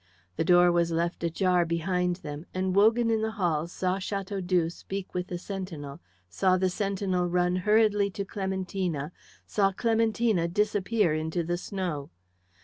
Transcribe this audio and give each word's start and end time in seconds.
The 0.35 0.43
door 0.43 0.71
was 0.71 0.89
left 0.89 1.23
ajar 1.23 1.63
behind 1.63 2.15
them, 2.25 2.47
and 2.55 2.75
Wogan 2.75 3.11
in 3.11 3.21
the 3.21 3.33
hall 3.37 3.67
saw 3.67 3.99
Chateaudoux 3.99 4.71
speak 4.71 5.13
with 5.13 5.27
the 5.27 5.37
sentinel, 5.37 5.99
saw 6.27 6.57
the 6.57 6.71
sentinel 6.71 7.27
run 7.27 7.55
hurriedly 7.57 8.09
to 8.09 8.25
Clementina, 8.25 9.11
saw 9.45 9.71
Clementina 9.71 10.47
disappear 10.47 11.13
into 11.13 11.43
the 11.43 11.55
snow. 11.57 12.09